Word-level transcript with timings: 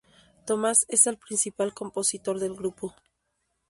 Thomas 0.47 0.79
es 0.87 1.05
el 1.05 1.19
principal 1.19 1.75
compositor 1.75 2.39
del 2.39 2.55
grupo. 2.55 2.95